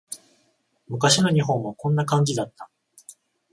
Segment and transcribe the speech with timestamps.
[0.87, 2.71] 昔の日本もこんな感じだった